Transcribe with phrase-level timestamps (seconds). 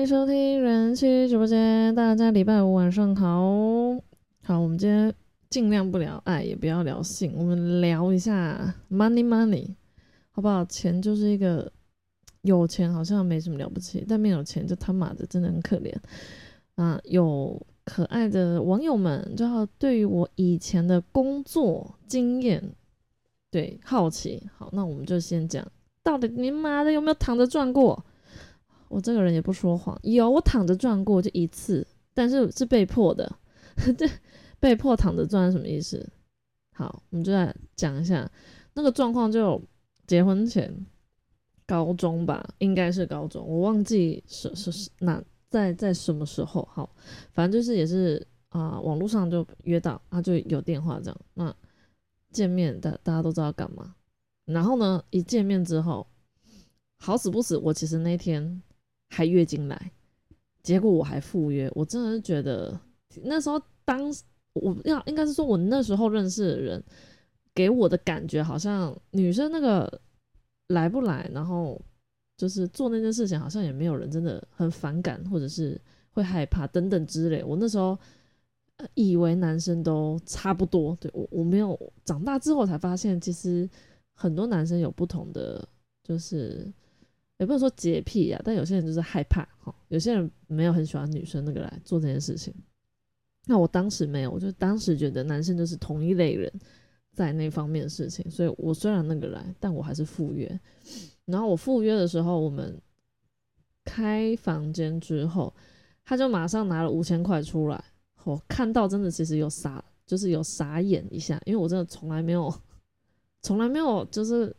[0.00, 3.42] 欢迎收听人气直播间，大家礼拜五晚上好。
[4.42, 5.12] 好，我们今天
[5.50, 9.74] 尽量不聊爱，也不要聊性，我们聊一下 money money，
[10.30, 10.64] 好不好？
[10.64, 11.70] 钱就是一个
[12.40, 15.94] 有钱好像没什么了不起，但没有钱就他妈的真的很可怜
[16.76, 16.98] 啊！
[17.04, 22.72] 有可爱的网友们，就好对于我以前的工作经验，
[23.50, 24.48] 对好奇。
[24.56, 25.62] 好，那我们就先讲，
[26.02, 28.02] 到底你妈的有没有躺着赚过？
[28.90, 33.38] 我这个人也不说谎，有我躺着赚过就一次，但是是被迫的。
[33.96, 34.04] 这
[34.58, 36.06] 被迫躺着赚什么意思？
[36.74, 38.28] 好，我们就来讲一下
[38.74, 39.30] 那个状况。
[39.30, 39.62] 就
[40.08, 40.84] 结婚前，
[41.66, 46.68] 高中吧，应该是高中，我忘记是是是那在在什么时候。
[46.72, 46.90] 好，
[47.32, 51.20] 反正就是也是啊，网络上就约到啊，就有电话这样。
[51.34, 51.54] 那
[52.32, 53.94] 见面大大家都知道干嘛。
[54.46, 56.04] 然后呢，一见面之后，
[56.98, 58.60] 好死不死，我其实那天。
[59.12, 59.90] 还月经来，
[60.62, 62.78] 结果我还赴约，我真的是觉得
[63.24, 64.00] 那时候当
[64.52, 66.82] 我要应该是说我那时候认识的人
[67.52, 70.00] 给我的感觉，好像女生那个
[70.68, 71.80] 来不来，然后
[72.36, 75.78] 就是做那件事情，好像也没有人真的很反感，或者是
[76.12, 77.42] 会害怕等等之类。
[77.42, 77.98] 我那时候
[78.94, 83.68] 以为男生都差不多，对我我没有长大之后才发现，其实
[84.14, 85.68] 很多男生有不同的
[86.04, 86.72] 就是。
[87.40, 92.54] 也不能说洁癖啊，但有些人就是害怕哈，有些人没有很喜欢女生那个来做这件事情。
[93.46, 96.52] 那我当时没有，我就当时觉得男生就是同一类人，
[97.14, 100.60] 在那方面的事情，所以我虽然那个来，但我还是赴约。
[101.24, 102.78] 然后我赴约的时候，我们
[103.86, 105.50] 开房间之后，
[106.04, 107.82] 他就马上拿了五千块出来，
[108.24, 112.54] 我看到真的其实有傻，就是有傻眼一下，因为我真的从来没有，
[113.40, 114.54] 从来没有就是。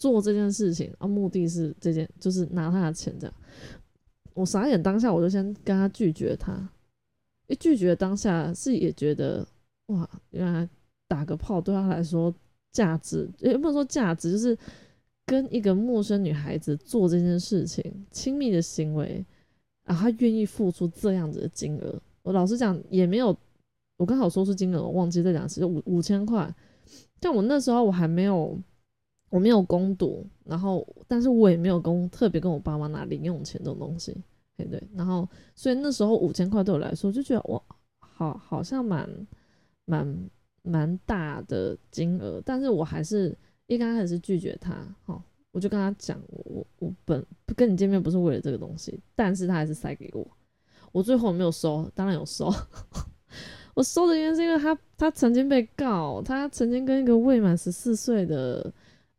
[0.00, 3.34] 做这件事情啊，目的是这件，就是拿他的钱这样。
[4.32, 6.66] 我傻眼当下，我就先跟他拒绝他。
[7.48, 9.46] 一拒绝当下是也觉得
[9.88, 10.66] 哇，原来
[11.06, 12.34] 打个炮对他来说
[12.72, 14.56] 价值，也不能说价值，就是
[15.26, 19.22] 跟一个陌生女孩子做这件事情，亲密的行为
[19.84, 22.00] 啊，他愿意付出这样子的金额。
[22.22, 23.36] 我老实讲也没有，
[23.98, 26.50] 我刚好说出金额，我忘记再讲是五五千块。
[27.18, 28.58] 但我那时候我还没有。
[29.30, 34.12] 我没有攻读，然后，但是我也没有跟特别跟我爸妈拿零用钱这种东西，
[34.56, 34.82] 对对？
[34.92, 37.62] 然后，所以那时候五千块对我来说就觉得哇，
[38.00, 39.08] 好，好像蛮
[39.84, 40.30] 蛮
[40.62, 43.32] 蛮大的金额，但是我还是
[43.68, 47.24] 一刚开始是拒绝他，哈，我就跟他讲，我我本
[47.54, 50.28] 跟你见面不是为了这个东西，但是他还是塞给我，
[50.90, 52.52] 我最后没有收，当然有收，
[53.74, 58.74] 我收的原因是因为他他曾经被告，他曾经跟一个未满十四岁的。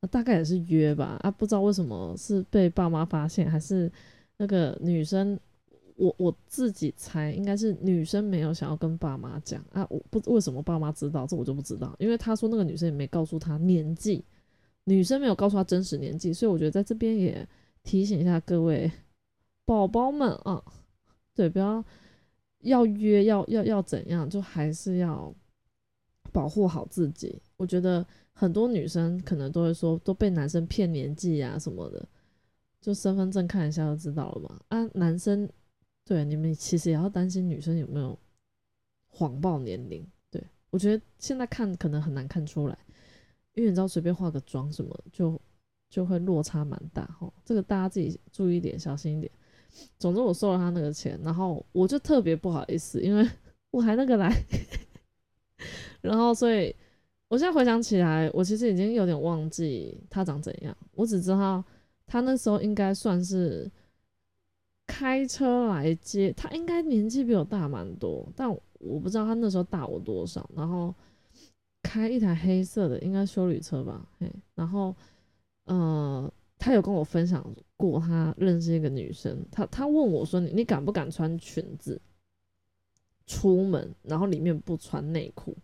[0.07, 3.89] 大概也是约吧，啊，不知道为什么是被爸妈发现，还是
[4.37, 5.39] 那个女生，
[5.95, 14.25] 我我自己猜应该是女生没有想要跟爸妈讲啊，我不为什么爸妈知道，这我就不知道，因为他说那个女生也没告诉他年纪，
[14.85, 17.47] 女生没有告诉他真实年纪，所以我觉得在这边也
[17.83, 18.91] 提醒一下各位
[19.65, 20.63] 宝宝们啊，
[21.35, 21.85] 对，不要
[22.61, 25.31] 要约要要要怎样，就还是要
[26.31, 28.03] 保护好自己，我觉得。
[28.33, 32.07] 很多女生可能都会说都被男生骗年纪啊什么的，
[32.81, 34.59] 就身份证看一下就知道了嘛。
[34.69, 35.47] 啊，男生
[36.03, 38.17] 对你们其实也要担心女生有没有
[39.09, 40.03] 谎报年龄。
[40.31, 42.77] 对我觉得现在看可能很难看出来，
[43.53, 45.39] 因为你知道随便化个妆什么就
[45.89, 47.31] 就会落差蛮大哈。
[47.45, 49.31] 这个大家自己注意一点，小心一点。
[49.99, 53.29] 总之我收了他那个钱，然后我就特别不好意思，因为
[53.69, 54.33] 我还那个来，
[56.01, 56.75] 然后所以。
[57.31, 60.75] 我现在回想起来，我其实已经有点忘记他长怎样。
[60.91, 61.63] 我只知道
[62.05, 63.71] 他那时候应该算是
[64.85, 70.49] 开车来接，他应该年纪比我大蛮多，但我不知道他那时候大我多少。
[70.53, 70.93] 然后
[71.81, 74.05] 开一台黑色的，应该修理车吧。
[74.19, 74.93] 嘿，然后
[75.67, 77.41] 呃，他有跟我分享
[77.77, 82.01] 过，他认识一个女生，他他问我说：“你你敢不敢穿裙子
[83.25, 83.89] 出门？
[84.01, 85.55] 然后里面不穿内裤？”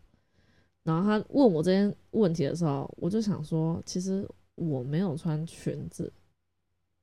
[0.87, 4.25] 然后他问我这件问题的时候，我就想说，其实
[4.55, 6.09] 我没有穿裙子，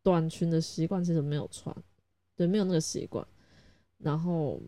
[0.03, 1.77] 短裙的习惯其实没有穿，
[2.35, 3.23] 对，没有那个习惯。
[3.99, 4.59] 然后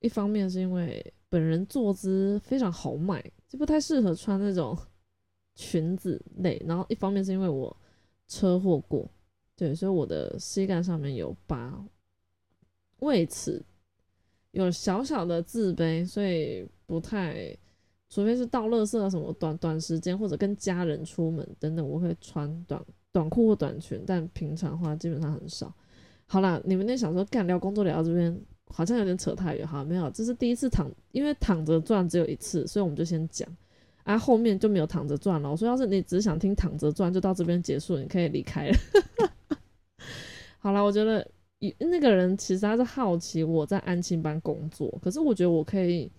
[0.00, 4.76] 一方面是因为本人坐姿非常豪迈，就不太适合穿那种
[5.54, 6.62] 裙子类。
[6.66, 7.74] 然后一方面是因为我
[8.28, 9.10] 车祸过，
[9.56, 11.82] 对，所以我的膝盖上面有疤，
[12.98, 13.64] 为此
[14.50, 17.56] 有小小的自卑，所以不太。
[18.16, 22.82] 除非是倒垃圾啊什么短短时间或者跟家人出门等等，我会穿短
[23.12, 25.70] 短裤或短裙，但平常的话基本上很少。
[26.24, 28.34] 好啦，你们那想说干聊工作聊到这边，
[28.68, 33.46] 好像有点扯太远哈，没有，这是第一次躺，因为躺着赚只有一次，所以我们就先讲，
[34.04, 35.50] 啊，后面就没有躺着赚了。
[35.50, 38.74] 我说要是你只想听躺着赚，就到这边结束，你可以离开了。
[40.58, 41.30] 好啦，我觉得
[41.80, 46.10] 那个人其实他是好奇我在安亲班工作，可是我觉得我可以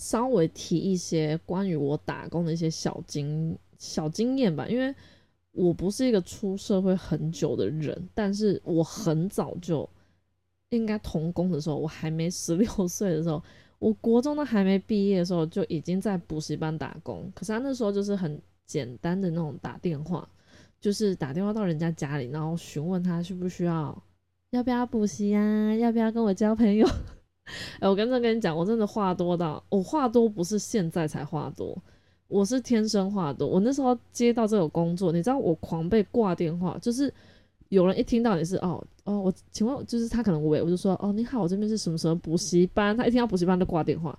[0.00, 4.94] 稍微提一些关于我打工的一些小经小经验吧，因为。
[5.52, 9.86] 我不是一个出社会很久的人，但是我很早就
[10.68, 13.42] 应该童工的时候，我还没十六岁的时候，
[13.80, 17.28] 我国中都还没毕业的时候，就已经在补习班打工。
[17.34, 20.26] 可是他那时候就是很简单的那种打电话，
[20.80, 24.00] 就是打电话到人家家里，然后询问他需不需要，
[24.50, 26.88] 要不要补习呀，要不要跟我交朋友。
[27.78, 31.76] 哎，我刚才跟你讲，我真的话多到，我话多不是现在才话多。
[32.28, 37.12] 我是天生话多，我那时候接到这个工作，你知道我狂被挂电话，就是
[37.70, 44.16] 有人一听到你是哦哦，我请问就是他可能喂，我就说哦你好，我这边是什么什么补习班，他一听到补习班就挂电话，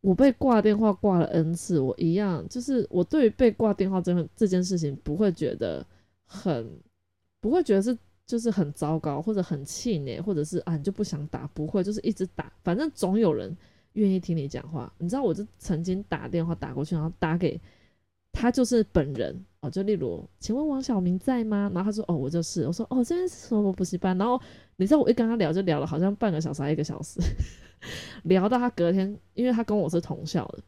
[0.00, 5.86] 我被挂电话挂了 n 次，我一样就是我对于被挂电话这份这件事情不会觉得
[6.24, 6.66] 很
[7.38, 7.94] 不会觉得是
[8.26, 13.56] 就是很糟糕或者很气馁，或者是啊你就不想打，不会就是一直打，反正总有人。
[13.94, 17.60] 愿意听你讲话，你知道我就曾经打电话打过去，然后打给
[18.32, 21.70] 他就是本人哦，就例如，请问王小明在吗？
[21.74, 24.16] 然后他说哦，我就是，我说哦，这边是什么补习班？
[24.16, 24.40] 然后
[24.76, 27.20] 你知道我一跟他聊就聊了好像半个小时还一个小时，
[28.24, 30.60] 聊到他隔天，因为他跟我是同校的，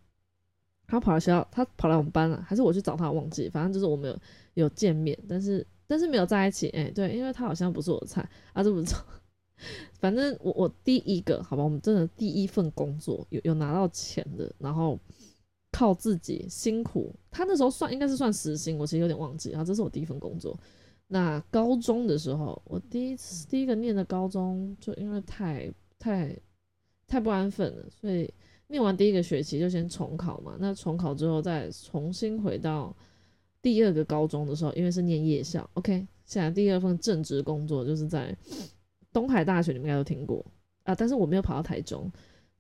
[0.87, 9.01] 他跑来学校，他跑来我们班了，还是我去找他忘记，反正就是我们有有见面，但是但是没有在一起，哎，对，因为他好像不是我的菜啊，这不错。
[10.01, 14.99] 反正我我第一个好吧，我们真的第一份工作有有拿到钱的，然后
[15.71, 17.15] 靠自己辛苦。
[17.31, 19.51] 他那时候算应该是算时薪，我其实有点忘记。
[19.51, 20.59] 然后这是我第一份工作。
[21.07, 26.37] 那高中的时候，我第一次第一个念的高中，就因为太太
[27.07, 28.29] 太不安分了，所以
[28.67, 30.57] 念完第一个学期就先重考嘛。
[30.59, 32.93] 那重考之后再重新回到
[33.65, 36.07] 第二个高中的时候，因为是念夜校，OK。
[36.25, 38.37] 现在第二份正职工作就是在。
[39.13, 40.45] 东海大学你们应该都听过
[40.83, 42.11] 啊，但是我没有跑到台中。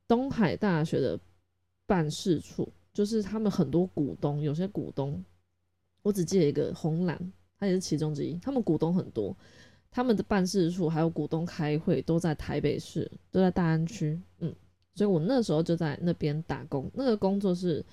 [0.06, 1.18] 东海大学的
[1.84, 5.20] 办事处就是他们很多股东，有些股东
[6.02, 8.38] 我只记得一个红蓝，他也是其中之一。
[8.38, 9.36] 他们股东很多，
[9.90, 14.16] 他们的办事处还有股东开会都在台北市，都在大安区。
[14.38, 14.54] 嗯，
[14.94, 16.88] 所以我那时候就在那边打工。
[16.94, 17.84] 那个工作是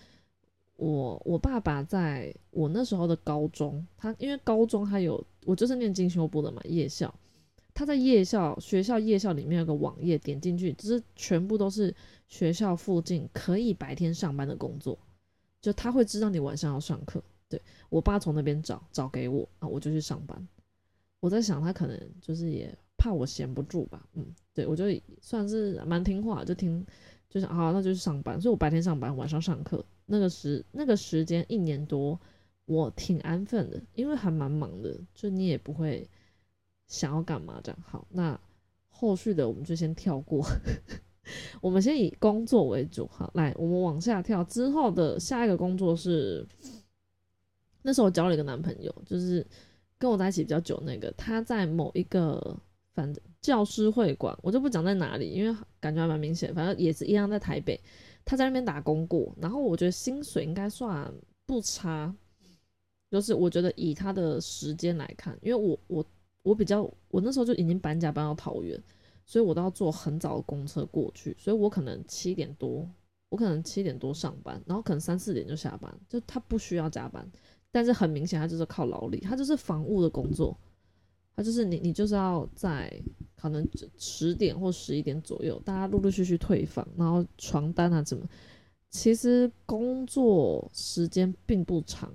[0.81, 7.13] 我我爸爸在我那时候的高中，他因为高中他有我就是念进修部的嘛，夜校。
[7.71, 11.93] 他在夜校学校夜校里面有个网页，点进去就是全部都是
[12.27, 14.97] 学校附近可以白天上班的工作，
[15.61, 17.23] 就他会知道你晚上要上课。
[17.47, 20.47] 对我爸从那边找找给我啊，我就去上班。
[21.19, 24.85] 我在想他可能就是也怕我闲不住吧，嗯，对我就
[25.21, 26.83] 算是蛮听话，就听
[27.29, 28.41] 就是好，那就去上班。
[28.41, 29.85] 所以我白天上班，晚上上课。
[30.11, 32.19] 那个时那个时间一年多，
[32.65, 36.09] 我挺安分的，因为还蛮忙的，就你也不会。
[36.87, 37.57] 想要干嘛？
[37.63, 38.37] 这样好，那
[38.89, 40.45] 后续的我们就先跳过，
[41.61, 43.07] 我们先以工作为主。
[43.07, 44.43] 好，来，我们往下跳。
[44.43, 46.45] 之后的下一个工作是，
[47.81, 49.47] 那时候我交了一个男朋友，就是
[49.97, 52.59] 跟我在一起比较久那个，他在某一个
[52.93, 56.53] 反正教师会馆，我就不讲在哪里，因为感觉还蛮明显。
[56.53, 57.79] 反正也是一样在台北，
[58.25, 61.13] 他在那边打工过，然后我觉得薪水应该算
[61.45, 62.15] 不差，
[63.09, 66.05] 就是我觉得以他的时间来看，因为我我。
[66.43, 68.75] 我比较，我那时候就已经搬家搬到桃园，
[69.27, 72.89] 所以我都要坐很早的公车过去，所以我可能七点多，
[73.29, 77.31] 我可能七点多上班，然后可能三四点就下班，就他不需要加班，
[77.69, 80.57] 但是很明显他就是靠劳力，他就是房务的工作，
[81.35, 82.91] 他就是你你就是要在
[83.41, 83.67] 可能
[83.97, 88.23] 十点或十一点左右，大家陆陆续续退房，然后床单啊怎么，
[88.91, 92.13] 其实工作时间并不长。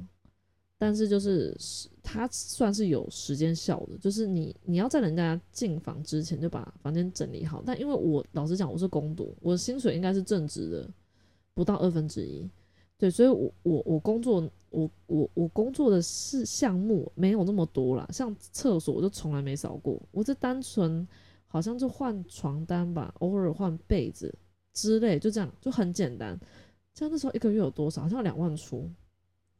[0.78, 7.62] 但是就是是，他算是有时间效的，就是你你要在人家进房之前就把房间整理好。
[7.64, 10.88] 但因为我老实讲，我是工读，我薪水应该是正职的
[11.54, 12.48] 不到二分之一，
[12.98, 21.06] 对，所以我我我工作我我我工作的事项目没有那么多啦，像厕所我就从来没扫过，我这单纯
[21.46, 24.34] 好像就换床单吧，偶尔换被子
[24.72, 26.38] 之类，就这样就很简单。
[26.94, 28.02] 像那时候一个月有多少？
[28.02, 28.90] 好像两万出。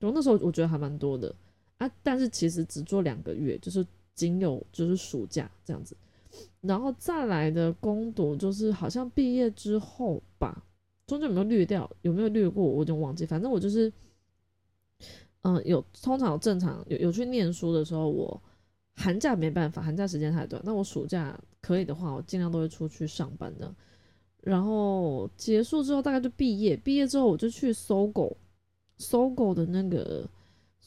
[0.00, 1.35] 我那时候我觉得还蛮多的
[1.78, 5.97] 啊，但是其实只做两个月，就是仅有就是暑假这样子，
[6.61, 10.64] 然后再来的攻读就是好像毕业之后吧，
[11.06, 13.25] 中间有没有略掉，有没有略过，我就忘记。
[13.25, 13.92] 反正我就是，
[15.42, 18.42] 嗯，有通常正常有有去念书的时候，我
[18.94, 20.60] 寒假没办法，寒假时间太短。
[20.64, 23.72] 那我暑假可以的话，我尽量都会出去上班的。
[24.42, 26.76] 然后结束之后，大概就毕业。
[26.76, 28.36] 毕业之后，我就去搜狗，
[28.96, 30.28] 搜狗的那个，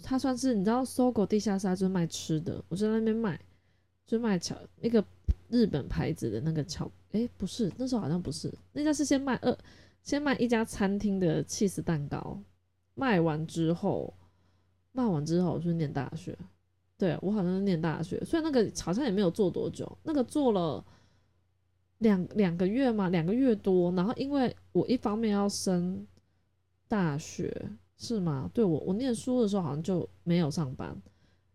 [0.02, 3.40] 它算是你知道，搜狗地下室就是卖吃的，我在那边卖，
[4.08, 5.04] 就卖巧那个
[5.50, 9.58] 日本牌子的那个巧，诶，不是，那时候好像不是，那家是先卖二，
[10.04, 12.42] 先卖一家餐厅的 cheese 蛋糕，
[12.96, 14.14] 卖完之后，
[14.92, 16.38] 卖完之后我就念大学。
[16.98, 20.84] 对我好像是念大学，所以那个好像也没有做多久，那个做了
[22.00, 23.90] 两两个月嘛，两个月多。
[23.94, 26.06] 然后因为我一方面要升
[26.90, 28.52] 大学，是吗？
[28.54, 30.94] 对我我念书的时候好像就没有上班，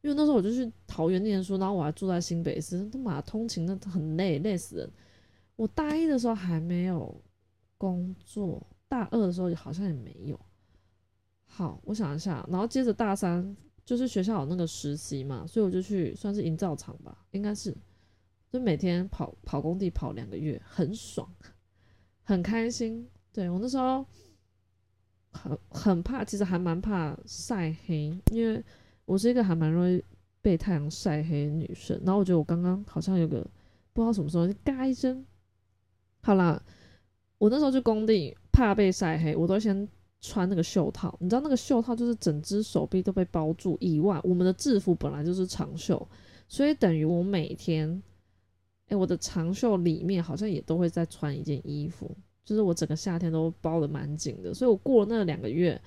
[0.01, 4.91] 因为那时候我就去桃园念书，然后我还住在新北市，他妈通勤那很累，累死人。
[5.57, 7.15] 我大一的时候还没有
[7.79, 10.39] 工作，大二的时候好像也没有。
[11.47, 13.57] 好，我想一下，然后接着大三。
[13.87, 17.77] 就是学校有那个实习嘛，所以我就去算是营造厂吧，应该是，
[18.49, 21.31] 就每天跑跑工地跑两个月，很爽，
[22.23, 23.07] 很开心。
[23.31, 24.03] 对我那时候
[25.33, 28.65] 很很怕，其实还蛮怕晒黑，因为
[29.05, 30.03] 我是一个还蛮容易
[30.41, 32.01] 被太阳晒黑的女生。
[32.07, 33.47] 然后我觉得我刚刚好像有个
[33.93, 35.27] 不知道什么时候就嘎一声，
[36.23, 36.65] 好啦，
[37.39, 39.89] 我那时候去工地怕被晒黑，我都先。
[40.27, 43.77] 穿那个袖套，你知道那个袖套就是整只手臂都被包住。
[43.79, 46.09] 以外，我们的制服本来就是长袖，
[46.49, 48.03] 所以等于我每天，
[48.87, 52.11] 哎，我的长袖里面好像也都会再穿一件衣服，
[52.43, 54.55] 就是我整个夏天都包的蛮紧的。
[54.55, 55.79] 所以我过了那两个月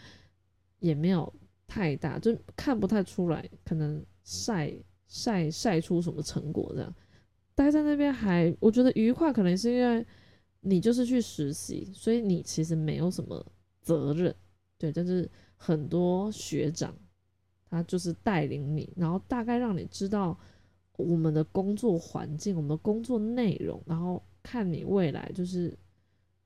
[0.78, 1.34] 也没有
[1.66, 4.72] 太大，就看不太出来，可能晒
[5.08, 6.94] 晒晒出什么成果这样。
[7.56, 10.06] 待在那边还我觉得愉快，可能是因为
[10.68, 13.46] 你就是去实习，所以你其实没有什么。
[13.80, 14.36] 责任，
[14.78, 16.94] 对，就是很多学长，
[17.70, 20.38] 他就是带领你，然后大概让你知道
[20.98, 25.74] 我们的工作环境、我们的工作内容，然后看你未来就是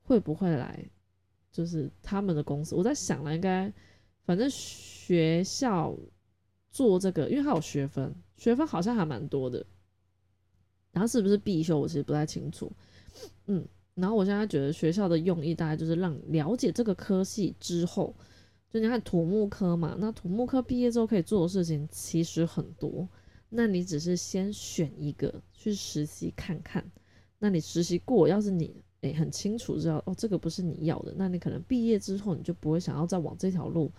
[0.04, 0.88] 会不会来，
[1.50, 2.76] 就是他们的公司。
[2.76, 3.72] 我在想了，应该
[4.24, 5.92] 反正学校
[6.70, 9.66] 做这个，因为它有学分，学分好像还蛮多的，
[10.92, 12.70] 然后是不是必修，我其实不太清楚，
[13.46, 13.66] 嗯。
[13.94, 18.14] 然后我现在觉得学校的用意大概就是让了解这个科系之后，
[18.70, 23.06] 就你看土木科嘛，那土木科毕业之后可以做的事情其实很多。
[23.50, 26.82] 那你只是先选一个去实习看看，
[27.38, 33.92] 那你实习过，要是你诶很清楚知道哦这个不是你要的，那你可能毕业之后你就不会想要再往这条路，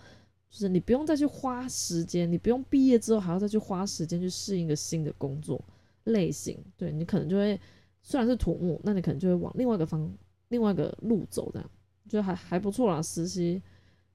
[0.50, 5.64] 就是你不用再去花时间，你不用毕业之后还要再去花时间去适应一个新的工作
[6.02, 7.60] 类型，对你可能就会。
[8.06, 10.12] 虽然是土木，那你可能就会往另外一个方、
[10.48, 11.70] 另外一个路走，这样
[12.06, 13.00] 觉得还还不错啦。
[13.00, 13.62] 实习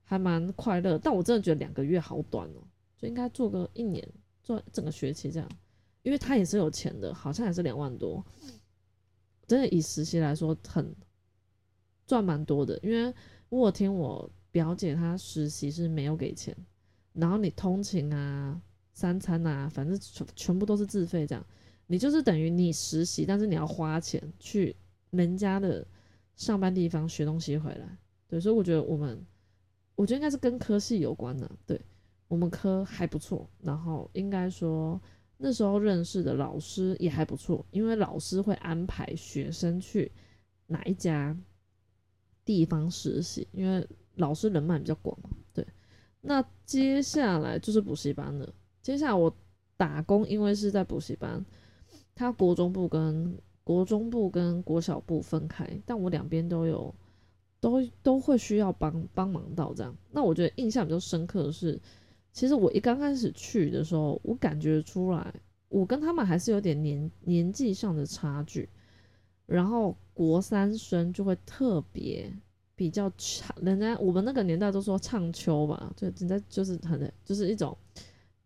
[0.03, 2.61] 还蛮快乐，但我真的觉得两个月好短哦，
[2.95, 4.07] 就应该做个一年，
[4.43, 5.49] 做整个学期这样，
[6.03, 8.23] 因为他也是有钱的，好像也是两万多，
[9.47, 10.95] 真的以实习来说很
[12.05, 12.79] 赚蛮多的。
[12.83, 13.11] 因为
[13.49, 16.55] 我听我表姐她实习是没有给钱，
[17.13, 18.61] 然后你通勤啊、
[18.93, 21.43] 三餐啊，反正全全部都是自费这样。
[21.91, 24.75] 你就是等于你实习，但是你要花钱去
[25.09, 25.83] 人家的
[26.35, 29.25] 上班地方学东西回来，对，所以我觉得我们，
[29.95, 31.81] 我觉得应该是跟科系有关的，对
[32.27, 35.01] 我们科还不错，然后应该说
[35.37, 40.11] 那时候认识的老师也还不错，因为老师会安排学生去
[40.67, 41.35] 哪一家
[42.45, 43.83] 地方实习，因为
[44.17, 45.65] 老师人脉比较广嘛，对。
[46.21, 49.35] 那接下来就是补习班了，接下来我
[49.75, 51.43] 打工，因为是在补习班。
[52.19, 53.33] 他国中部跟
[53.63, 56.93] 国中部跟国小部分开，但我两边都有，
[57.61, 59.95] 都都会需要帮帮忙到这样。
[60.11, 61.79] 那我觉得印象比较深刻的是，
[62.33, 65.33] 其实我一刚开始去的时候，我感觉出来
[65.69, 68.67] 我跟他们还是有点年年纪上的差距。
[69.45, 72.29] 然后国三生就会特别
[72.75, 77.77] 比较唱，人家我们那个年代都说唱秋吧，就人家就是很就是一种。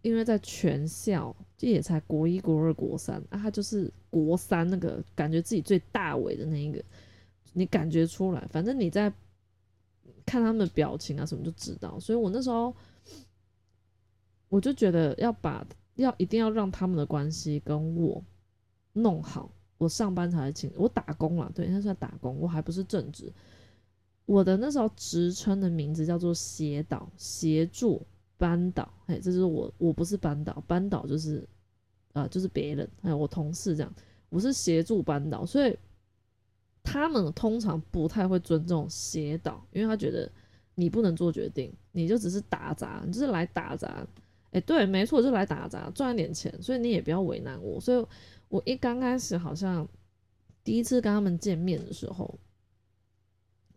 [0.03, 6.83] 因为在全校，就也才国一、国二、国三啊，他就是国三那个感觉自己最大尾的那一个，
[7.53, 9.09] 你感觉出来，反正你在
[10.25, 11.97] 看他们的表情啊什么就知道。
[12.01, 12.75] 所以我那时候
[14.49, 18.21] 我就觉得要把要一定要让他们的关系跟我
[18.91, 23.31] 弄好，我上班才请我打工了，对，那是在打工，我还不是正职。
[24.25, 28.05] 我的那时候职称的名字叫做协导协助。
[28.43, 31.47] 班导，哎，这就是我，我不是班导，班导就是，
[32.11, 33.93] 呃，就是别人，还有我同事这样，
[34.27, 35.73] 我是协助班导，所以
[36.83, 40.29] 他们通常不太会尊重协导，因为他觉得
[40.75, 44.05] 你不能做决定，你就只是打杂，你就是来打杂，
[44.51, 47.79] 哎，对，没错，就来打杂赚点钱，所以你也不要为难我。
[47.79, 48.05] 所以
[48.49, 49.87] 我一刚开始好像
[50.65, 52.37] 第一次跟他们见面的时候，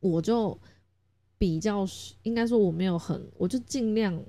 [0.01, 0.59] 我就
[1.39, 1.87] 比较
[2.25, 4.21] 应该说我没有很，我就尽量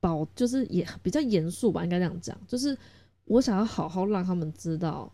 [0.00, 2.76] 保，就是也比较严肃吧，应该这样讲，就是
[3.24, 5.12] 我想要好好让他们知道，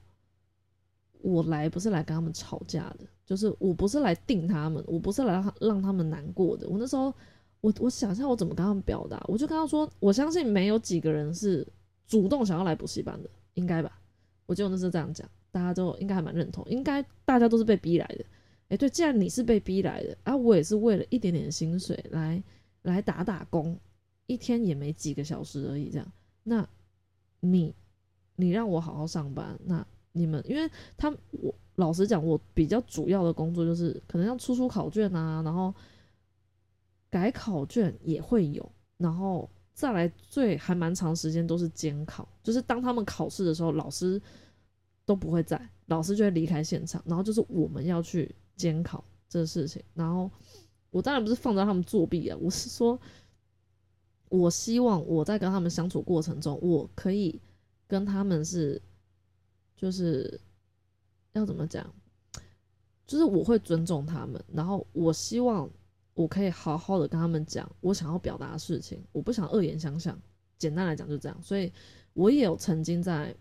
[1.20, 6.68] 我来不是来跟他们吵架的，就是我不是来定他们，我不是来让他们难过的。
[6.68, 7.12] 我那时候。
[7.64, 9.18] 我我想一下，我怎么跟他们表达？
[9.26, 11.66] 我就跟他说，我相信没有几个人是
[12.06, 13.98] 主动想要来补习班的，应该吧？
[14.44, 18.24] 我就那是这样讲，大家都应该还蛮认同，应该大家都是被逼来的。
[18.68, 22.44] 哎，对，既然你是被逼来的，啊，我也是为了一点点薪水来
[22.82, 23.74] 来打打工，
[24.26, 26.12] 一天也没几个小时而已，这样。
[26.42, 26.68] 那
[27.40, 27.74] 你
[28.36, 35.74] 你让我好好上班，那你们，因为他我老实讲，我比较主要的工作就是可能要出出考卷啊，然后。
[37.10, 44.20] 改考卷也会有，然后再来最还蛮长时间都是监考，就是当他们考试的时候，老师
[45.04, 49.80] 都不会在，老师就会离开现场，然后就是我们要去监考这个事情。
[49.94, 50.28] 然后
[50.90, 52.98] 我当然不是放在他们作弊啊，我是说，
[54.28, 57.40] 我希望我在跟他们相处过程中，我可以
[57.86, 58.80] 跟他们是，
[59.76, 60.40] 就是
[61.32, 61.92] 要怎么讲，
[63.06, 65.70] 就是我会尊重他们，然后我希望。
[66.16, 70.16] 我可以好好的跟他们讲我想要表达的事情，我不想恶言相向。
[70.58, 71.72] 简单来讲就这样，所以
[72.12, 73.34] 我也有曾经在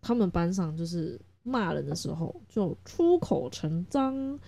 [0.00, 4.40] 他们班上就是骂人的时候就出口成脏，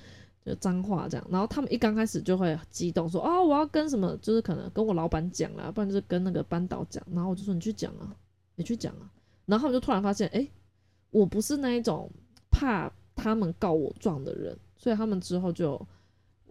[0.45, 1.27] 就脏话这样。
[1.31, 7.03] 然后他们一刚开始就会激动说啊我要跟什么，就是可能跟我老板讲啦，不然就是跟那个班导讲。
[7.13, 8.15] 然后我就说你去讲啊，
[8.57, 9.11] 你去讲啊。
[9.47, 10.49] 然后他们就突然发现，哎，
[11.11, 12.11] 我不是那一种
[12.51, 15.81] 怕他们告我状的人，所以他们之后就。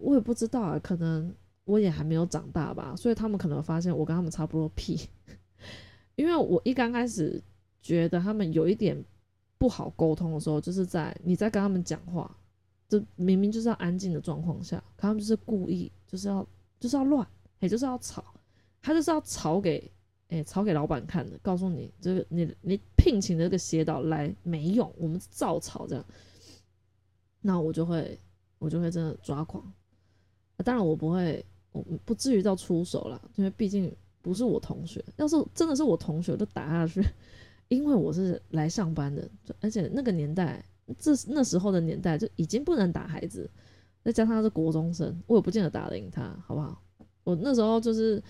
[0.04, 1.32] 我也不知道啊，可能
[1.64, 5.00] 我也还没有长大吧，所以他们可能发现我跟他们差不多屁。
[6.18, 7.40] 因为我一刚开始
[7.84, 9.00] 觉得他们有一点
[9.60, 12.36] 不好沟通的时候，就是在你在跟他们讲话，
[12.92, 16.46] 就明明就是要安静的状况下，他们就是故意就是要
[16.78, 17.26] 就是要乱，
[17.62, 18.22] 也就是要吵，
[18.82, 19.90] 他就是要吵给
[20.28, 26.06] 哎吵给老板看的，告诉你这个你你聘请的这个协导来没用，我们照吵这样，
[27.40, 28.20] 那我就会
[28.60, 29.64] 我就会真的抓狂。
[30.66, 35.02] 当然我不会，我不至于到出手了，因为毕竟不是我同学。
[35.16, 37.02] 要是真的是我同学，我就打下去。
[37.70, 39.26] 因为我是来上班的，
[39.62, 40.62] 而且那个年代，
[41.00, 43.50] 这那时候的年代就已经不能打孩子，
[44.04, 46.82] 再加上他是国中生，我也不见得打得赢他，好不好？
[47.24, 48.22] 我那时候就是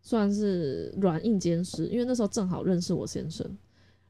[0.00, 3.58] 算是软硬兼施，因为那时候正好认识我先生。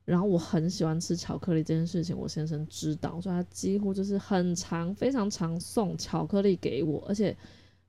[0.04, 7.36] 然后我很喜欢吃巧克力这件事情，我先生知道，所以他几乎就是很常、非常常送巧克力给我，而且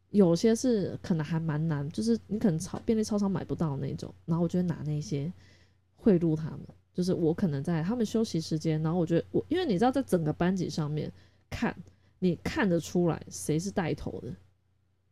[0.10, 4.13] 有些是可能还蛮难，就是你可能超便利超商买不到那种。
[4.25, 5.32] 然后我就会拿那些
[5.95, 6.60] 贿赂他们，
[6.99, 11.09] 就是我可能在他们休息时间，然后我觉得我，因为你知道，在整个班级上面
[11.49, 11.73] 看，
[12.19, 14.35] 你看得出来谁是带头的，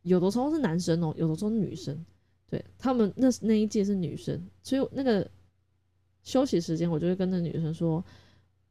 [0.02, 2.04] 有的时候是男生哦，有的时候女生，
[2.50, 5.26] 对他们那那一届是女生，所以那个。
[6.24, 8.04] 休息时间，我就会跟那女生说，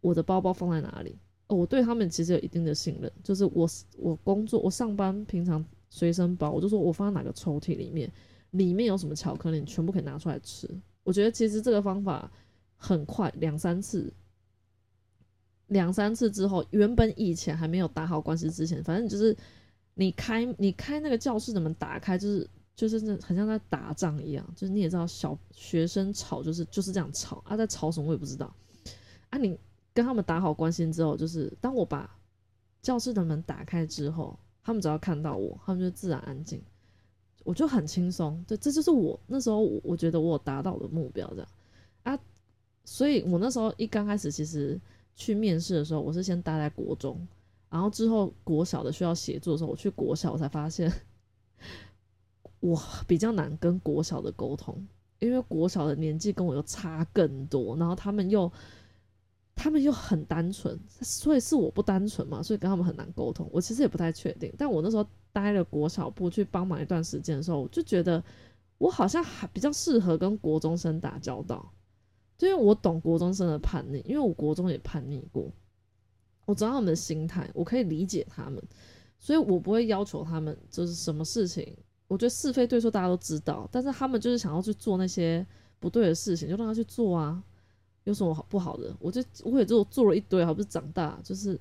[0.02, 1.18] 我的包包放在哪里。
[1.48, 8.12] 我对他们其实有一定的信任，就是我我工作我上班平常随身包，我就说我放在哪个抽屉里面，
[8.52, 10.70] 里面有什么巧克力，你全部可以拿出来吃。
[11.04, 12.32] 我觉得其实这个方法
[12.78, 14.14] 很快，两三次，
[15.68, 19.36] 两三次之后，原本以前还没有打好关系之前，反正就是
[19.96, 22.50] 你开你开那个教室的门打开就是。
[22.78, 28.54] 就是那很像在打仗一样，就是你也知道，小学生吵就是就是这样吵啊，在吵什么我也不知道
[29.32, 29.38] 啊。
[29.40, 29.58] 你
[29.96, 32.08] 跟他们打好关系之后，就是当我把
[32.84, 36.62] 教室的门打开之后，他们只要看到我，他们就自然安静，
[37.44, 38.46] 我就很轻松。
[38.48, 41.48] 对，这就是我那时候我觉得我达到的目标这样
[42.04, 42.20] 啊。
[42.90, 44.80] 所以我那时候一刚开始其实
[45.14, 47.28] 去面试的时候，我是先待在国中，
[47.70, 50.90] 然后之后国小的需要协助的时候，我去国小我才发现。
[52.60, 54.88] 我比较难跟国小的沟通，
[55.20, 58.52] 因为国小的年纪跟我又差更多，然后他们又
[59.54, 63.48] 他们又很单纯，所以是我不单纯嘛，所以跟他们很难沟通。
[63.52, 68.24] 我其实也不太确定，但我那时候待了国小部去帮忙一段时间的时候，我就觉得
[68.80, 71.72] 我好像还比较适合跟国中生打交道，
[72.40, 75.52] 因为我懂国中生的叛逆，因为我国中也叛逆过，
[76.46, 78.62] 我知道他们的心态，我可以理解他们，
[79.18, 81.76] 所以我不会要求他们就是什么事情。
[82.08, 85.46] 我觉得是非对错大家都知道，但是他们就是想要去做那些
[85.80, 87.44] 不对的事情，就让他去做啊，
[88.04, 88.96] 有什么好不好的？
[89.00, 91.60] 我就我也就做了一堆，还不是长大，就是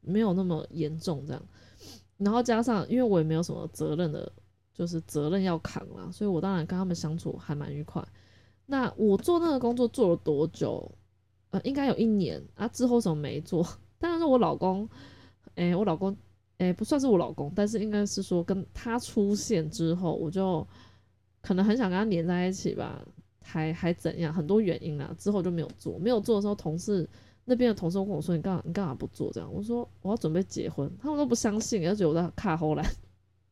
[0.00, 1.42] 没有那么严重这样。
[2.16, 4.32] 然后加上因为我也没有什么责任的
[4.72, 8.02] 就是责任要扛啦，所以我当然跟他们相处还蛮愉快。
[8.66, 10.90] 那我做那个工作做了多久？
[11.50, 12.66] 呃，应该有一年啊。
[12.68, 13.66] 之后什么没做？
[13.98, 14.88] 当然是我老公，
[15.54, 16.16] 哎，我老公，
[16.58, 20.66] 哎，不算是我老公，但是应该是说跟他出现之后，我就
[21.40, 23.06] 可能很想跟他黏在一起吧，
[23.42, 24.32] 还还怎样？
[24.32, 25.14] 很多原因啊。
[25.18, 27.08] 之后就没有做，没有做的时候，同事
[27.44, 32.84] 那边的同事跟我说：“你干你干嘛不做？”这样我说：“我要准备结婚。”他们都不相信，而且我在卡后来。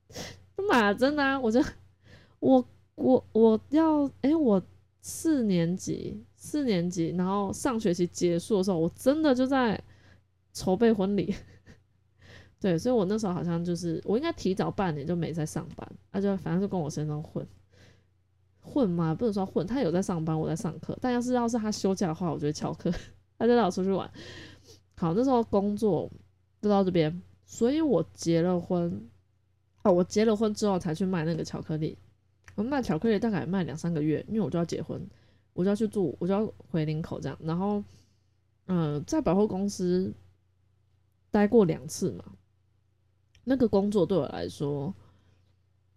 [0.68, 1.38] 妈，真的啊！
[1.38, 1.60] 我就
[2.40, 4.62] 我我我要哎，我
[5.04, 9.78] 四年级四年级，然后上学期结束的时候，我真的就在
[10.52, 11.34] 筹备婚礼。
[12.60, 17.44] 对，所以我那时候好像就是我应该提早半年就没在上班，他就反正就跟我身上混
[18.60, 20.96] 混嘛，不能说混，他有在上班，我在上课。
[21.00, 22.88] 但要是要是他休假的话，我就会翘课，
[23.36, 24.08] 他就带我出去玩。
[24.96, 26.08] 好，那时候工作
[26.60, 29.10] 就到这边，所以我结了婚。
[29.82, 31.98] 哦，我结了婚之后才去卖那个巧克力。
[32.54, 35.00] 我卖巧克力大概卖两三个月，因为我就要结婚，
[35.52, 37.38] 我就要去住，我就要回林口这样。
[37.42, 37.82] 然后，
[38.66, 40.12] 嗯，在百货公司
[41.30, 42.24] 待过两次嘛。
[43.44, 44.94] 那个工作对我来说，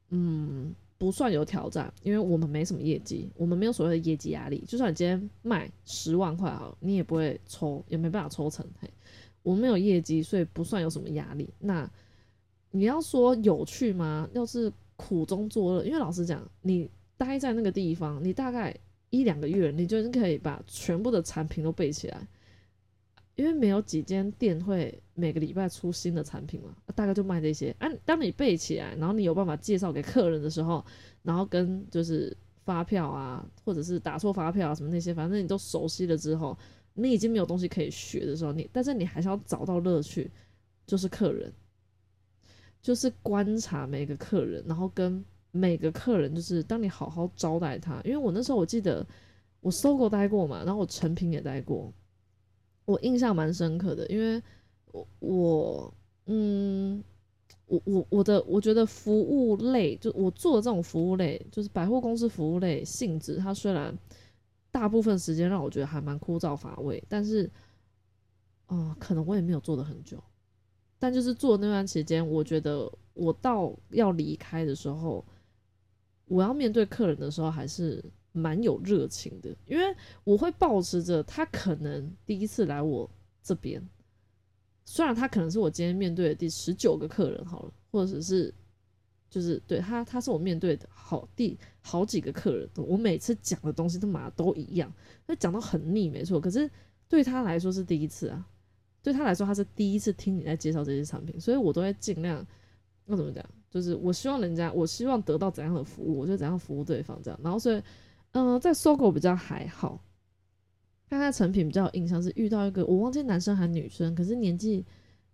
[0.10, 4.64] 嗯，不算有挑战，因为我们没什么业绩，我们没有所谓的业绩压力。
[4.68, 8.66] 就算你今天卖十万块好，你也不会抽，也没办法抽成。
[8.80, 8.90] 嘿，
[9.44, 11.50] 我们没有业绩，所以不算有什么压力。
[11.60, 11.90] 那。
[12.72, 14.28] 你要说有趣吗？
[14.34, 18.76] 要是苦中作乐，因为老实讲，你待在那个地方，你大概
[19.10, 22.28] 一两个月，你就可以把全部的产品都背起来。
[23.36, 27.76] 因为没有几间店会每个礼拜出新的产品嘛，大概就卖这些。
[27.80, 30.86] 啊，当你背起来，然后你有办法介绍给客人的时候，
[31.22, 36.58] 然后跟就是发票啊，或者是打错发票啊什么那些，反正你都熟悉了之后，
[36.94, 40.32] 你已经没有东西可以学的时候，你但是你还是要找到乐趣，
[40.88, 41.52] 就是客人。
[42.86, 48.00] 就是观察每个客人，然后跟每个客人，就是当你好好招待他。
[48.04, 49.04] 因为我那时候我记得
[49.60, 51.92] 我搜狗待过嘛，然后我成品也待过，
[52.86, 54.06] 我印象蛮深刻的。
[54.06, 54.40] 因为
[54.92, 55.94] 我我
[56.28, 57.04] 嗯，
[57.66, 63.98] 我我我的我觉得服务类，就我做的这种服务类，就是百货公司服务类性质，它虽然
[64.70, 67.50] 大部分时间让我觉得还蛮枯燥乏味，但是
[68.68, 70.24] 啊，可能我也没有做的很久。
[71.06, 75.24] 但就是做那段期间，我觉得我到要离开的时候，
[76.26, 83.08] 我要面对客人的时候，还是蛮有热情的，因为我会保持着他可能第一次来我
[83.44, 83.88] 这边，
[84.84, 88.52] 虽然他可能是我今天面对的第十九个客人好了，或者是
[89.30, 94.92] 就是对他，他是我面对的好第好几个客人，我每次讲的东西他妈都一样，
[95.28, 96.68] 他讲到很腻，没错，可是
[97.08, 98.44] 对他来说是第一次啊。
[99.06, 102.44] 对他来说，他是第一次听你在介绍这些产品，所以我都会尽量，
[103.06, 103.46] 那怎么讲？
[103.70, 107.40] 就是我希望人家，我希望得到怎样的服务，我就怎样服务对方这样。
[107.44, 107.80] 然后所以，
[108.32, 110.04] 嗯，在搜狗比较还好，
[111.08, 114.84] 看他成品比较有印象是遇到一个我忘记男生还女生，可是年纪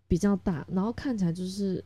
[0.05, 1.81] 比较大，然后看起来就是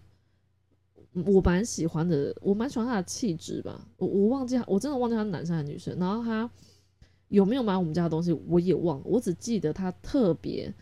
[1.14, 3.88] 我蛮喜欢的，我蛮喜欢他的气质吧。
[3.98, 5.96] 我我忘记我真的忘记他是男生还是女生。
[6.00, 6.50] 然后他
[7.28, 10.74] 有没有买我们家的东西，我也忘了，我只记得他特别。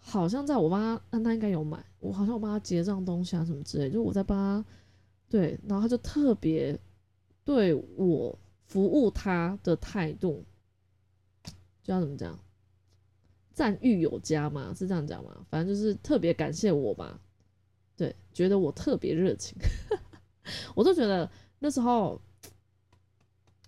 [0.00, 1.84] 好像在我帮他，那他应该有买。
[2.00, 4.68] 我好像我帮他结账东西啊什么之类，就我在帮他，
[5.28, 6.78] 对，然后他就特别
[7.44, 10.42] 对我服务他的态度，
[11.82, 12.38] 就要怎么讲，
[13.52, 15.44] 赞誉有加嘛，是这样讲嘛？
[15.50, 17.20] 反正就是特别感谢我嘛，
[17.96, 19.54] 对，觉得我特别热情，
[20.74, 22.18] 我都觉得那时候，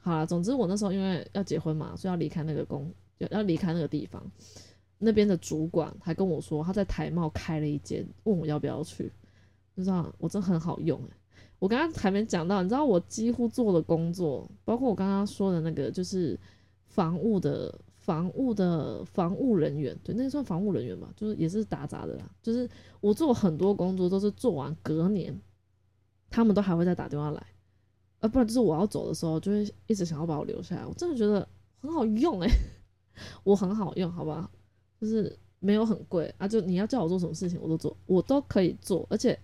[0.01, 4.25] 好了，总之我那时候因为要结婚嘛，所以要离开那个公，要要离开那个地方。
[5.05, 9.13] 那边的主管还跟我说，他在台茂开了一间，问我要不要去。
[9.75, 11.11] 你知道，我真很好用诶。
[11.59, 16.39] 我刚刚还没讲到，你知道我几乎做的工作，包括我刚刚说的那个，就是
[16.87, 22.31] 防务的防务的防务人员，对，那算防务人员吧，就是也是打杂的啦。
[22.43, 22.69] 就是
[23.01, 25.41] 我做很多工作都是做完隔年，
[26.31, 27.47] 他们都还会再打电话来，
[28.21, 30.85] 啊，不然就是我要走的时候，就会一直想要把我留下来。
[30.85, 31.49] 我真的觉得
[31.81, 32.51] 很好用诶，
[33.45, 34.51] 我很好用，好不好？
[35.03, 39.37] 就是没有很贵啊，就你要叫我做什么事情，我都做，我都可以做，而且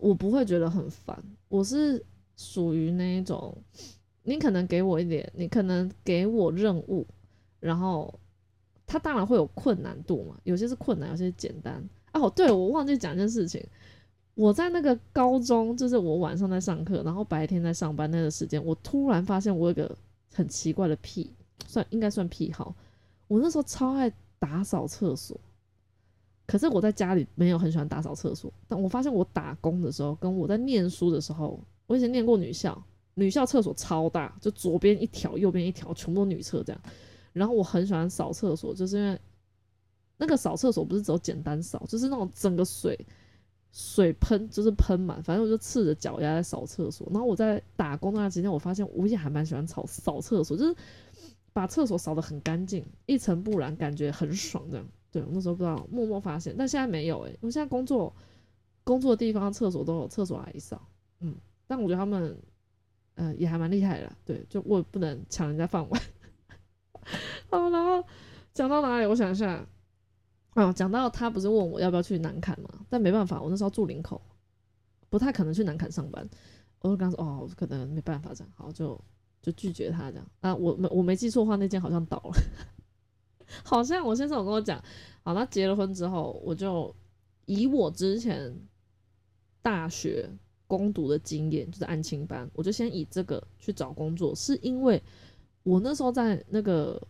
[0.00, 1.16] 我不会觉得很烦。
[1.48, 2.04] 我是
[2.36, 3.56] 属于那一种，
[4.24, 7.06] 你可能给我一点，你可能给我任务，
[7.60, 8.12] 然后
[8.84, 11.80] 它当然会有困难度嘛，有些是困难，有些简单。
[12.12, 13.64] 哦，对，我忘记讲一件事情，
[14.34, 19.96] 我在那个高中，就是我晚上在上课，然后白天在上班那个时间，我突然发现我有个
[20.34, 21.32] 很奇怪的癖，
[21.68, 22.74] 算应该算癖好，
[23.28, 24.12] 我那时候超爱。
[24.42, 25.38] 打扫厕所，
[26.48, 28.52] 可是我在家里没有很喜欢打扫厕所。
[28.66, 32.76] 但我发现我打工的时候，跟我在念书的时候，我以前念过女校，
[33.14, 36.82] 女校厕所超大，就左边一条，右边一条，全部女厕这样。
[37.32, 39.20] 然后我很喜欢扫厕所，就是因为
[40.16, 42.98] 那个扫厕所不是只有简单扫，就是那种整个水
[43.70, 47.08] 水喷，就是喷满，反正我就赤着脚丫在扫厕所。
[47.12, 50.74] 然后我在打工那段时间，我发现我也还蛮喜欢扫扫厕所，就是
[51.52, 54.86] 把厕所扫得很干净，一尘不染，感觉很爽这样。
[55.10, 58.14] 对，我那时候不知道，默默发现，但现在没有诶、我现在工作
[58.82, 60.88] 工作的地方厕所都有厕所阿姨扫，
[61.20, 61.36] 嗯，
[61.66, 62.36] 但我觉得他们，
[63.16, 66.02] 呃，也还蛮厉害的啦，对，就我也不能抢人家饭碗。
[67.50, 68.02] 好，然后
[68.54, 69.06] 讲到哪里？
[69.06, 69.66] 我想一下，
[70.54, 72.70] 哦，讲到他不是问我要不要去南坎嘛？
[72.88, 74.22] 但没办法，我那时候住林口，
[75.10, 76.26] 不太可能去南坎上班，
[76.80, 78.98] 我就跟他说，哦，可能没办法这样，好，就
[79.42, 80.26] 就拒绝他这样。
[80.40, 82.32] 啊，我没我没记错的话，那间好像倒了。
[83.62, 84.82] 好像我先生有跟我讲，
[85.22, 86.94] 好，那结了婚之后，我就
[87.44, 88.56] 以我之前
[89.60, 90.30] 大学
[90.66, 95.02] 攻读的经验，就是安亲班，我就先以这个去找工作，是因为
[95.64, 97.00] 我那时候在那个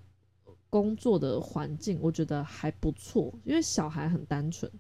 [0.68, 4.70] 工作的环境，我觉得还不错，因为小孩很单纯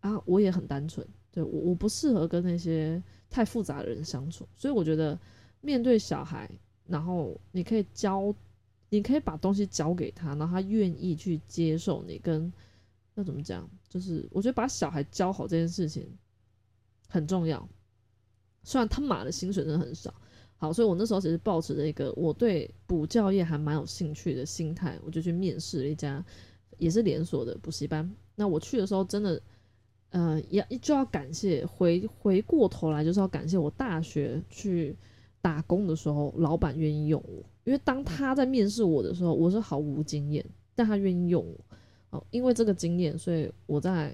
[0.00, 5.16] 啊，我也很单纯，对我我不适合跟那些太复杂的人相处，所以我觉得
[5.60, 6.50] 面对小孩，
[6.86, 8.34] 然后你可以教。
[8.88, 12.20] 你可以把东西交给他，然后他愿意去接受你。
[12.20, 12.50] 跟
[13.14, 13.68] 那怎么讲？
[13.88, 16.08] 就是我觉得把小孩教好这件事情
[17.08, 17.68] 很重要。
[18.62, 20.14] 虽然他妈的薪水真的很少，
[20.56, 26.24] 好，所以我那时候其实抱持着一个我对补教业还蛮有兴趣的心态，我就去面试了一家
[26.78, 28.08] 也是连锁的补习班。
[28.36, 29.42] 那我去的时候，真的，
[30.10, 34.96] 呃，要就要感谢回回过头来就是要感谢我大学去
[35.46, 37.40] 打工的时候，老板愿意用我。
[37.62, 42.18] 因为当他在面试我的时候，我是毫无经验，但他愿意用我。
[42.18, 44.12] 哦，因为这个经验，所以我在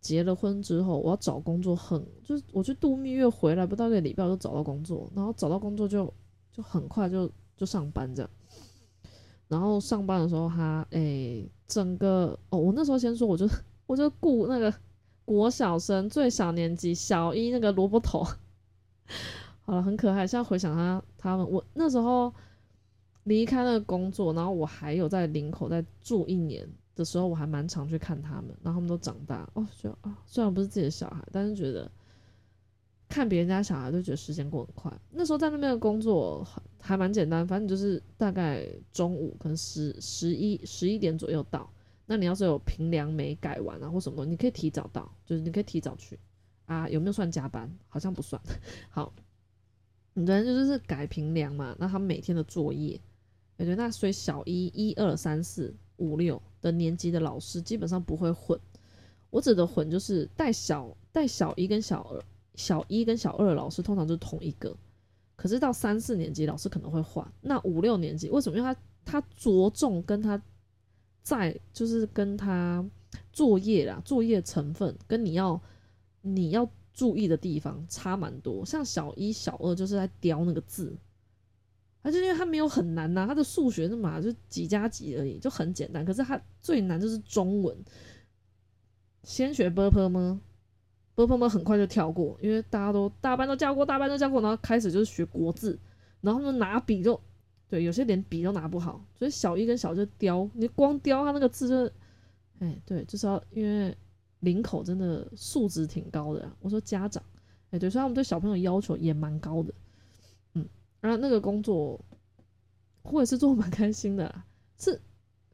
[0.00, 6.10] 结了婚之后，我要找工作很，就是我去度蜜月回来不到一个礼拜就找到工作，然后找到工作就
[6.50, 8.30] 就很快就就上班这样。
[9.48, 13.46] 然后上班的时候，他诶，整个哦，我那时候先说，我就
[13.84, 14.72] 我就雇那个
[15.26, 18.26] 国小生最小年纪小一那个萝卜头，
[19.62, 20.26] 好了，很可爱。
[20.26, 22.32] 现在回想他他们，我那时候。
[23.24, 31.88] 离开那个工作，然后我还有在林口再住一年的时候，我还蛮常去看他们，然后他们都长大哦，就啊，虽然不是自己的小孩，但是觉得
[33.08, 34.92] 看别人家小孩就觉得时间过很快。
[35.12, 36.44] 那时候在那边的工作
[36.80, 41.70] 还蛮简单，反正就是大概中午可能十十一十一点左右到。
[42.06, 46.18] 那你要是有平凉没改完啊或什么，你可以提早到，就是你可以提早去
[46.66, 46.88] 啊。
[46.88, 47.72] 有没有算加班？
[47.88, 48.42] 好像不算。
[48.90, 49.12] 好，
[50.14, 51.74] 反正就是改平凉嘛。
[51.78, 53.00] 那他每天的作业。
[53.56, 58.58] 对，那所以小一、一二、三四、五六的年级的老师基本上不会混。
[59.30, 62.20] 我指的混就是带小带小一跟小二，
[62.56, 64.76] 小一跟小二的老师通常就是同一个。
[65.36, 67.26] 可是到三四年级老师可能会换。
[67.40, 68.58] 那五六年级为什么？
[68.58, 70.40] 因为他他着重跟他
[71.22, 72.84] 在就是跟他
[73.32, 75.60] 作业啦，作业成分跟你要
[76.20, 78.64] 你要注意的地方差蛮多。
[78.64, 80.96] 像小一、小二就是在雕那个字。
[82.04, 86.04] 他就因为他没有很难呐，他的数学那嘛就几加几而已，就很简单。
[86.04, 87.76] 可是他最难就是中文，
[89.22, 90.40] 先学 b p 吗
[91.14, 95.78] b p 吗很快就跳过，因为大家都大班都教过，大班都教过，然后开始就是学国字，
[96.22, 97.20] 然后他们拿笔就
[97.68, 101.94] 对，有些连笔都拿不好，所以小一跟小就雕，你光雕他那个字就，
[102.58, 103.96] 哎，对，就是要因为
[104.42, 107.22] 领口真的素质挺高的，我说家长，
[107.70, 109.74] 哎，对，所以他们对小朋友要求也蛮高的。
[110.54, 110.68] 嗯
[111.00, 112.00] 然后那个工作，
[113.02, 114.42] 我也是做蛮开心的，
[114.78, 115.00] 是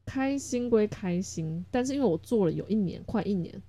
[0.05, 3.63] 开心归开心，但是因为我做了有一年，快一年，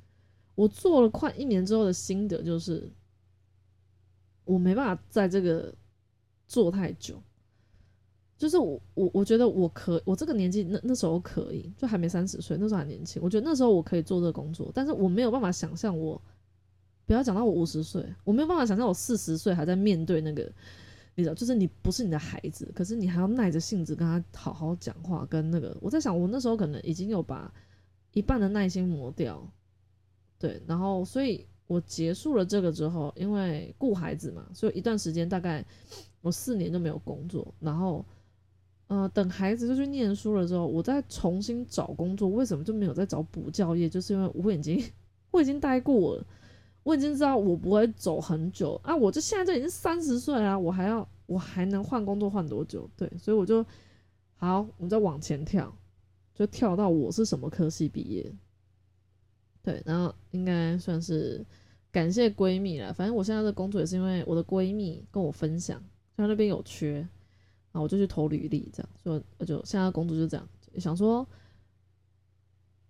[0.55, 2.89] 我做了快一年之后的心得就是，
[4.45, 5.73] 我没办法在这个
[6.47, 7.21] 做太久，
[8.39, 16.19] 就是我我我觉得我可我这个年纪那那时候可以，就还没三十岁，那时候还年轻，我觉得那时候我可以做这个工作，但是我没有办法想象我，
[17.05, 20.51] 不要讲到我五十岁，我没有办法想象我四十岁还在面对那个。
[21.15, 25.27] 你知道，就是你不是你的孩子，可是你还要耐着性子跟他好好讲话。
[25.29, 27.53] 跟那个，我在想，我那时候可能已经有把
[28.13, 29.45] 一半的耐心磨掉，
[30.37, 30.63] 对。
[30.65, 35.65] 然后，所以我结束了这个之后，因为顾孩子嘛，所以一段时间大概
[36.21, 37.53] 我四年都没有工作。
[37.59, 38.05] 然后，
[38.89, 42.27] 呃，等孩子就去念书了之后，我再重新找工作。
[42.27, 43.87] 为什么就没有再找补教业？
[43.87, 44.83] 就是因为我已经
[45.31, 46.25] 我已经待过了。
[46.81, 48.95] 我已经知道我不会走很久啊！
[48.95, 52.89] 我就现在就已经三十岁了，我还要我还能换工作换多久？
[52.95, 53.63] 对，所以我就
[54.37, 55.71] 好，我们再往前跳，
[56.33, 58.33] 就跳到我是什么科系毕业。
[59.61, 61.45] 对，然后应该算是
[61.91, 62.93] 感谢闺蜜了。
[62.93, 65.83] 反正我现在的工作也是因为我的闺蜜跟我分享，
[66.15, 67.07] 她那边有缺，
[67.71, 70.47] 啊我就去投履历，这样，所以我就现在工作就这样。
[70.77, 71.27] 想说，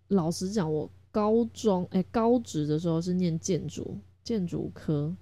[0.10, 5.16] 老实讲，我高中哎高职的时候是念建筑建筑科，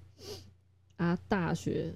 [0.95, 1.93] 啊，大学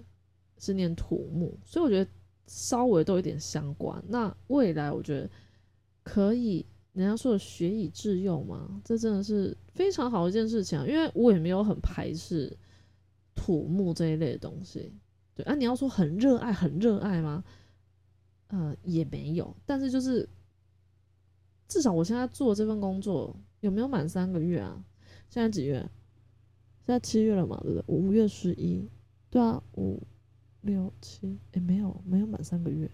[0.58, 2.10] 是念土木，所以我觉得
[2.48, 4.04] 稍微都有点相关。
[4.08, 5.30] 那未来我觉得
[6.04, 6.66] 可以。
[6.94, 10.78] 人家说的学以致用嘛，这真的是非常好的一件事情！
[10.86, 12.52] 因为我也没有很排斥
[13.34, 14.92] 土木这一类的东西，
[15.34, 17.44] 对啊，你要说很热爱，很热爱吗？
[18.48, 20.28] 呃，也没有，但是就是
[21.68, 24.84] 至少我现在做这份工作有没有满三个月啊？
[25.30, 25.80] 现在几月？
[26.86, 27.84] 现在七月了嘛，对不对？
[27.88, 28.90] 五月十一，
[29.30, 30.02] 对啊，五
[30.62, 32.90] 六七，哎，没有，没有满三个月。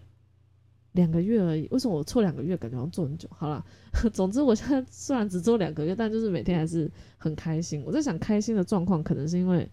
[0.92, 3.30] 两个月而已，为什么我错两个月感觉要做很久？
[3.32, 3.64] 好了，
[4.14, 7.84] 总之我现在虽然只做两个月，但就是每天还是很开心。
[7.86, 9.70] 我在想，开心的状况可能是因为，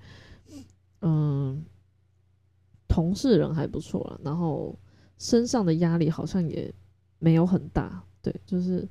[1.00, 1.64] 嗯，
[2.88, 4.78] 同事人还不错了，然后
[5.18, 6.72] 身上的压力好像也
[7.18, 8.02] 没有很大。
[8.22, 8.88] 对，就是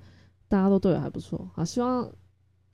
[0.47, 1.65] 大家都对我还不错啊。
[1.65, 2.10] 希望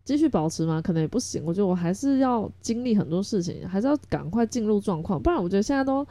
[0.04, 1.44] 继续保持嘛，可能也不行。
[1.46, 6.06] 我觉得我还是要经历很多事情，还是要赶快进入状况，不然我觉得现在都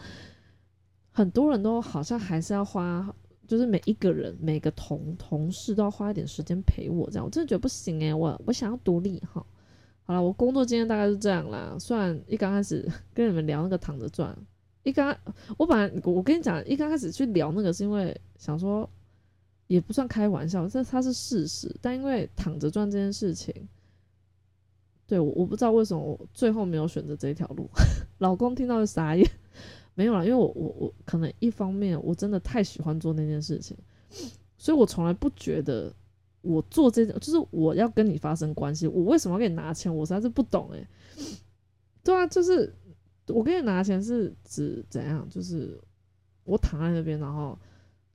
[1.11, 3.15] 很多人都好像还是要花。
[3.47, 9.43] 就是每一个人，每个同同事都要花一点时间陪我，这样我真的觉得不行诶，我我想要独立哈。
[10.03, 11.75] 好了，我工作经验大概是这样啦。
[11.81, 14.37] 虽然一刚开始跟你们聊那个躺着赚，
[14.83, 15.17] 一刚
[15.57, 18.89] 我本来我跟你讲，一刚开始去聊那个是因为想说
[19.67, 21.75] 也不算开玩笑，这它是事实。
[21.81, 23.55] 但因为躺着赚这件事情，
[25.07, 27.69] 对我我不知道为什么我最后没有选择这条路，
[28.19, 29.29] 老公听到就傻眼。
[29.95, 33.77] 没有啦，因为我我我可能一方面我真的太喜欢做那件事情，
[34.57, 35.93] 所以我从来不觉得
[36.41, 39.93] 我做这件就是我要跟你发生关系，我为什么要给你拿钱？
[39.93, 40.87] 我实在是不懂诶。
[42.05, 42.73] 对啊，就是
[43.35, 45.29] 我给你拿钱是指怎样？
[45.29, 45.81] 就是
[46.45, 47.59] 我躺在那边，然后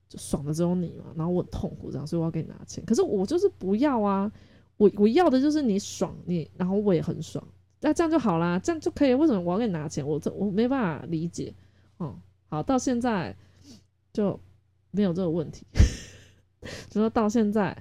[0.08, 2.84] 就爽的只有你嘛，然后我很痛苦这样，所以我要给你拿钱。
[2.84, 4.30] 可是我就是不要啊，
[4.76, 7.46] 我我要的就是你爽，你然后我也很爽，
[7.80, 9.14] 那这样就好啦，这样就可以。
[9.14, 10.06] 为什么我要给你拿钱？
[10.06, 11.54] 我这我没办法理解。
[11.98, 13.36] 哦，好，到现在
[14.12, 14.38] 就
[14.90, 15.66] 没有这个问题。
[16.88, 17.76] 就说到现在，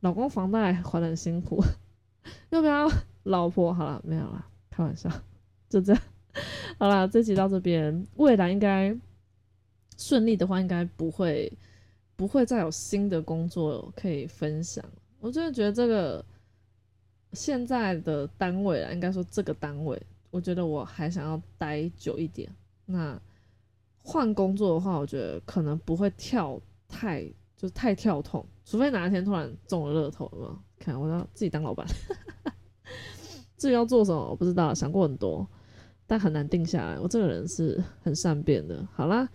[0.00, 1.62] 老公房贷还的很辛苦，
[2.50, 2.86] 要不要
[3.22, 3.72] 老婆？
[3.72, 5.10] 好了，没有了，开玩笑，
[5.70, 6.02] 就这样。
[6.78, 8.96] 好啦，这集到这边，未来应该
[9.96, 11.52] 顺利的话，应该不会
[12.16, 14.84] 不会再有新的工作可以分享。
[15.20, 16.24] 我真的觉得这个
[17.32, 22.50] 现在的单位啊，应该说这个单位，我觉得我还想要待久一点。
[22.84, 23.20] 那。
[24.08, 30.56] 换工作的话，我觉得可能不会跳太，就太跳痛，除非哪一天突然中了乐透了。
[30.78, 31.84] 看我要自己当老板，
[33.58, 35.44] 至于要做什么，我不知道，想过很多，
[36.06, 36.98] 但很难定下来。
[36.98, 38.86] 我这个人是很善变的。
[38.92, 39.28] 好啦，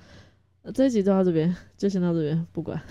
[0.73, 2.81] 这一集就到这边，就先到这边，不管。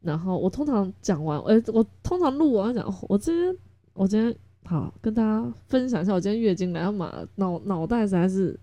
[0.00, 3.56] 然后我通常讲完，哎，我通常录完讲，我今天，
[3.92, 4.34] 我今天。
[4.66, 8.58] 好，跟大家分享一下，我今天月经来嘛，脑脑袋实在是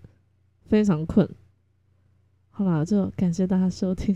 [0.66, 1.28] 非常困。
[2.50, 4.12] 好啦，就感谢大家收听。